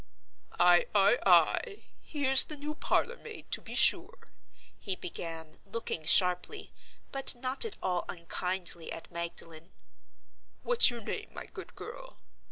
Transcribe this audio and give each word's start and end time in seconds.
"Ay! 0.59 0.87
ay! 0.95 1.19
ay! 1.27 1.83
here's 2.01 2.45
the 2.45 2.57
new 2.57 2.73
parlor 2.73 3.17
maid, 3.17 3.51
to 3.51 3.61
be 3.61 3.75
sure!" 3.75 4.31
he 4.79 4.95
began, 4.95 5.59
looking 5.63 6.03
sharply, 6.05 6.73
but 7.11 7.35
not 7.35 7.63
at 7.65 7.77
all 7.83 8.05
unkindly, 8.09 8.91
at 8.91 9.11
Magdalen. 9.11 9.73
"What's 10.63 10.89
your 10.89 11.01
name, 11.01 11.29
my 11.35 11.45
good 11.45 11.75
girl? 11.75 12.17